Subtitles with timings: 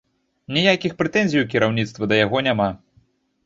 [0.57, 2.69] Ніякіх прэтэнзій у кіраўніцтва да яго няма.